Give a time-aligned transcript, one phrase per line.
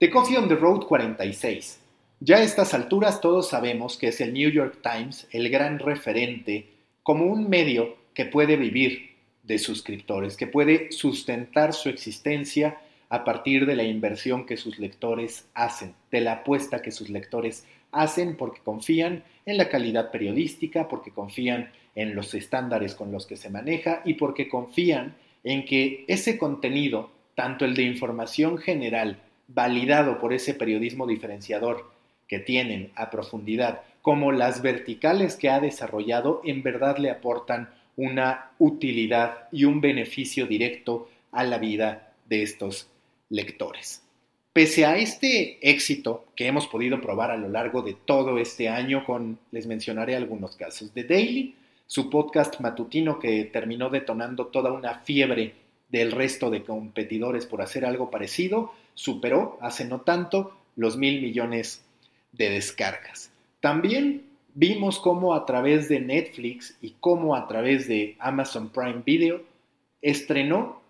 [0.00, 1.80] The Coffee on the Road 46.
[2.20, 6.68] Ya a estas alturas todos sabemos que es el New York Times el gran referente
[7.02, 13.66] como un medio que puede vivir de suscriptores, que puede sustentar su existencia a partir
[13.66, 18.60] de la inversión que sus lectores hacen, de la apuesta que sus lectores hacen porque
[18.62, 24.02] confían en la calidad periodística, porque confían en los estándares con los que se maneja
[24.04, 30.54] y porque confían en que ese contenido, tanto el de información general, validado por ese
[30.54, 31.90] periodismo diferenciador
[32.28, 38.52] que tienen a profundidad, como las verticales que ha desarrollado, en verdad le aportan una
[38.58, 42.88] utilidad y un beneficio directo a la vida de estos
[43.28, 44.02] lectores.
[44.52, 49.04] Pese a este éxito que hemos podido probar a lo largo de todo este año
[49.04, 51.54] con, les mencionaré algunos casos, de Daily,
[51.86, 55.54] su podcast matutino que terminó detonando toda una fiebre
[55.88, 61.84] del resto de competidores por hacer algo parecido, superó hace no tanto los mil millones
[62.32, 63.30] de descargas.
[63.60, 69.42] También vimos cómo a través de Netflix y cómo a través de Amazon Prime Video
[70.02, 70.80] estrenó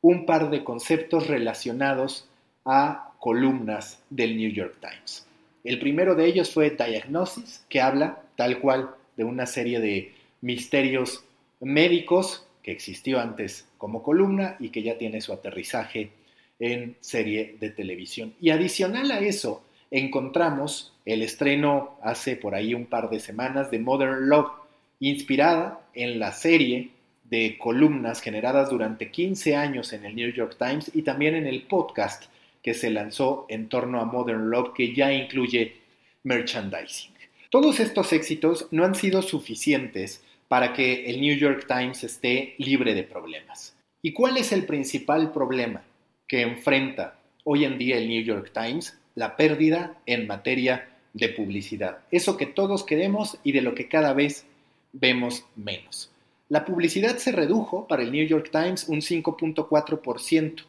[0.00, 2.28] un par de conceptos relacionados
[2.64, 5.26] a columnas del New York Times.
[5.64, 11.24] El primero de ellos fue Diagnosis, que habla tal cual de una serie de misterios
[11.60, 16.10] médicos que existió antes como columna y que ya tiene su aterrizaje
[16.58, 18.34] en serie de televisión.
[18.40, 23.78] Y adicional a eso, encontramos el estreno hace por ahí un par de semanas de
[23.78, 24.50] Modern Love,
[24.98, 26.90] inspirada en la serie
[27.24, 31.62] de columnas generadas durante 15 años en el New York Times y también en el
[31.62, 32.24] podcast
[32.62, 35.76] que se lanzó en torno a Modern Love que ya incluye
[36.22, 37.12] merchandising.
[37.50, 42.94] Todos estos éxitos no han sido suficientes para que el New York Times esté libre
[42.94, 43.76] de problemas.
[44.02, 45.82] ¿Y cuál es el principal problema
[46.28, 48.98] que enfrenta hoy en día el New York Times?
[49.14, 52.00] La pérdida en materia de publicidad.
[52.10, 54.44] Eso que todos queremos y de lo que cada vez
[54.92, 56.10] vemos menos.
[56.48, 60.64] La publicidad se redujo para el New York Times un 5.4%.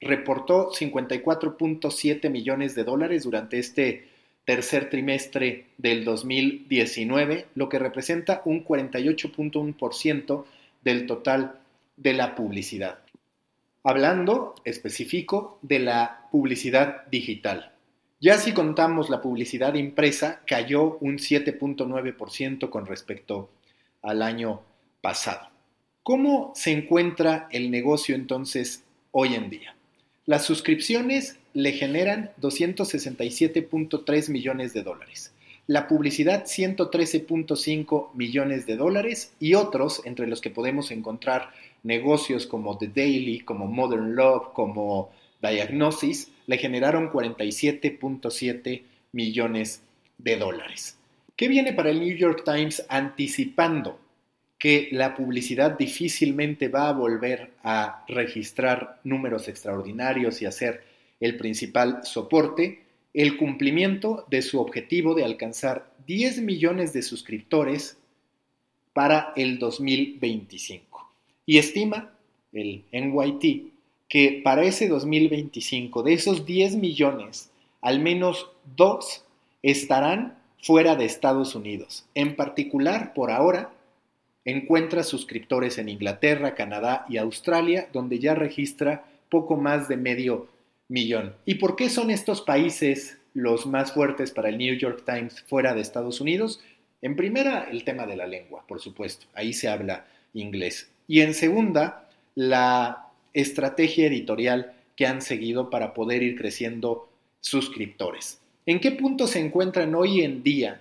[0.00, 4.08] Reportó 54.7 millones de dólares durante este
[4.48, 10.44] tercer trimestre del 2019, lo que representa un 48.1%
[10.82, 11.60] del total
[11.98, 13.00] de la publicidad.
[13.84, 17.72] Hablando específico de la publicidad digital.
[18.22, 23.50] Ya si contamos la publicidad impresa, cayó un 7.9% con respecto
[24.00, 24.62] al año
[25.02, 25.50] pasado.
[26.02, 29.76] ¿Cómo se encuentra el negocio entonces hoy en día?
[30.24, 35.34] Las suscripciones le generan 267.3 millones de dólares,
[35.66, 39.32] la publicidad 113.5 millones de dólares.
[39.40, 41.50] Y otros, entre los que podemos encontrar
[41.82, 45.10] negocios como The Daily, como Modern Love, como
[45.42, 49.82] Diagnosis, le generaron 47.7 millones
[50.16, 50.96] de dólares.
[51.34, 53.98] ¿Qué viene para el New York Times anticipando
[54.60, 60.87] que la publicidad difícilmente va a volver a registrar números extraordinarios y a ser
[61.20, 62.82] el principal soporte,
[63.14, 67.96] el cumplimiento de su objetivo de alcanzar 10 millones de suscriptores
[68.92, 71.10] para el 2025.
[71.46, 72.12] Y estima
[72.52, 73.72] el NYT
[74.08, 77.50] que para ese 2025, de esos 10 millones,
[77.82, 79.24] al menos dos
[79.62, 82.06] estarán fuera de Estados Unidos.
[82.14, 83.70] En particular, por ahora,
[84.44, 90.48] encuentra suscriptores en Inglaterra, Canadá y Australia, donde ya registra poco más de medio
[90.88, 91.34] millón.
[91.44, 95.74] ¿Y por qué son estos países los más fuertes para el New York Times fuera
[95.74, 96.60] de Estados Unidos?
[97.02, 100.90] En primera, el tema de la lengua, por supuesto, ahí se habla inglés.
[101.06, 107.08] Y en segunda, la estrategia editorial que han seguido para poder ir creciendo
[107.40, 108.40] suscriptores.
[108.66, 110.80] ¿En qué punto se encuentran hoy en día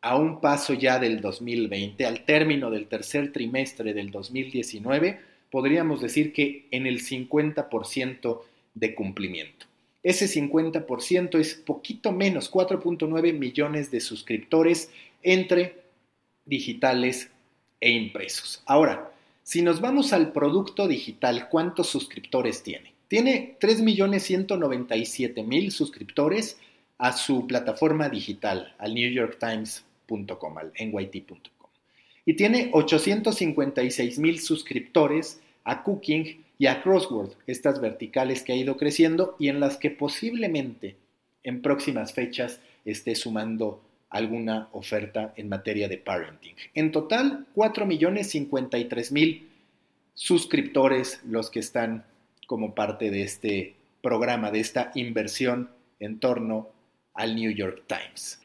[0.00, 5.20] a un paso ya del 2020, al término del tercer trimestre del 2019,
[5.50, 8.40] podríamos decir que en el 50%
[8.78, 9.66] de cumplimiento.
[10.02, 14.90] Ese 50% es poquito menos, 4.9 millones de suscriptores
[15.22, 15.76] entre
[16.44, 17.30] digitales
[17.80, 18.62] e impresos.
[18.66, 22.92] Ahora, si nos vamos al producto digital, ¿cuántos suscriptores tiene?
[23.08, 26.58] Tiene 3.197.000 suscriptores
[26.98, 31.70] a su plataforma digital, al New York Times al nyt.com.
[32.24, 38.76] Y tiene 856 mil suscriptores a Cooking y a Crossword, estas verticales que ha ido
[38.76, 40.96] creciendo y en las que posiblemente
[41.44, 46.56] en próximas fechas esté sumando alguna oferta en materia de parenting.
[46.74, 49.42] En total, 4.053.000
[50.14, 52.04] suscriptores los que están
[52.46, 55.70] como parte de este programa, de esta inversión
[56.00, 56.70] en torno
[57.14, 58.40] al New York Times.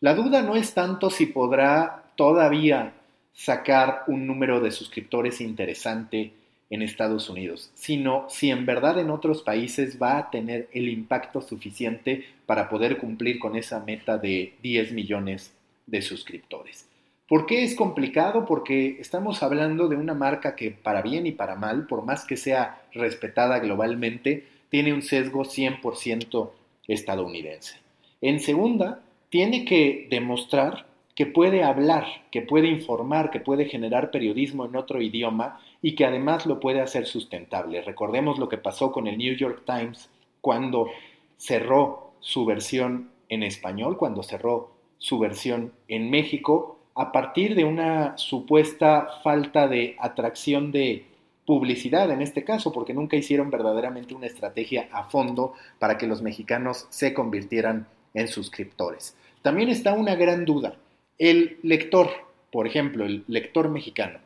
[0.00, 2.92] La duda no es tanto si podrá todavía
[3.32, 6.32] sacar un número de suscriptores interesante
[6.70, 11.40] en Estados Unidos, sino si en verdad en otros países va a tener el impacto
[11.40, 15.52] suficiente para poder cumplir con esa meta de 10 millones
[15.86, 16.88] de suscriptores.
[17.28, 18.44] ¿Por qué es complicado?
[18.44, 22.36] Porque estamos hablando de una marca que para bien y para mal, por más que
[22.36, 26.50] sea respetada globalmente, tiene un sesgo 100%
[26.86, 27.76] estadounidense.
[28.20, 29.00] En segunda,
[29.30, 35.00] tiene que demostrar que puede hablar, que puede informar, que puede generar periodismo en otro
[35.00, 37.82] idioma y que además lo puede hacer sustentable.
[37.82, 40.88] Recordemos lo que pasó con el New York Times cuando
[41.36, 48.16] cerró su versión en español, cuando cerró su versión en México, a partir de una
[48.16, 51.06] supuesta falta de atracción de
[51.44, 56.22] publicidad en este caso, porque nunca hicieron verdaderamente una estrategia a fondo para que los
[56.22, 59.16] mexicanos se convirtieran en suscriptores.
[59.42, 60.76] También está una gran duda.
[61.18, 62.10] El lector,
[62.50, 64.18] por ejemplo, el lector mexicano,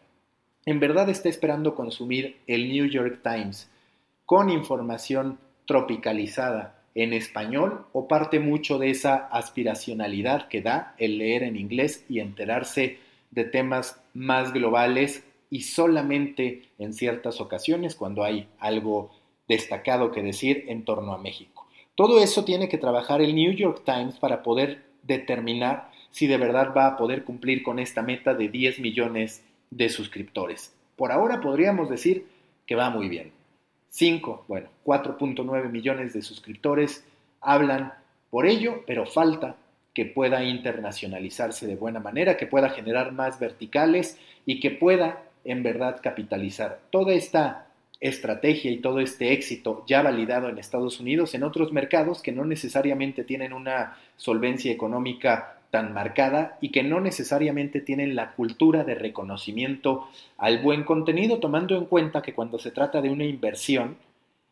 [0.64, 3.70] en verdad está esperando consumir el New York Times
[4.24, 11.42] con información tropicalizada en español o parte mucho de esa aspiracionalidad que da el leer
[11.42, 12.98] en inglés y enterarse
[13.30, 19.10] de temas más globales y solamente en ciertas ocasiones cuando hay algo
[19.46, 21.66] destacado que decir en torno a México.
[21.94, 26.72] Todo eso tiene que trabajar el New York Times para poder determinar si de verdad
[26.76, 30.74] va a poder cumplir con esta meta de 10 millones de suscriptores.
[30.96, 32.26] Por ahora podríamos decir
[32.66, 33.32] que va muy bien.
[33.90, 37.04] 5, bueno, 4.9 millones de suscriptores
[37.40, 37.94] hablan
[38.30, 39.56] por ello, pero falta
[39.94, 45.62] que pueda internacionalizarse de buena manera, que pueda generar más verticales y que pueda en
[45.62, 47.66] verdad capitalizar toda esta
[48.00, 52.44] estrategia y todo este éxito ya validado en Estados Unidos en otros mercados que no
[52.44, 58.94] necesariamente tienen una solvencia económica tan marcada y que no necesariamente tienen la cultura de
[58.94, 63.96] reconocimiento al buen contenido, tomando en cuenta que cuando se trata de una inversión,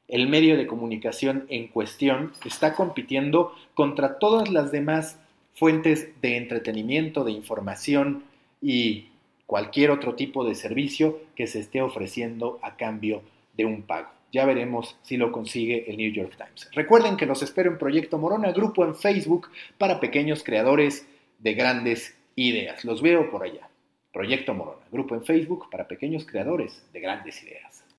[0.09, 5.19] el medio de comunicación en cuestión está compitiendo contra todas las demás
[5.55, 8.25] fuentes de entretenimiento, de información
[8.61, 9.09] y
[9.47, 13.23] cualquier otro tipo de servicio que se esté ofreciendo a cambio
[13.57, 14.16] de un pago.
[14.37, 16.69] Ya veremos si lo consigue el New York Times.
[16.73, 19.49] Recuerden que los espero en Proyecto Morona, grupo en Facebook
[19.79, 22.85] para pequeños creadores de grandes ideas.
[22.85, 23.71] Los veo por allá.
[24.13, 27.83] Proyecto Morona, grupo en Facebook para pequeños creadores de grandes ideas.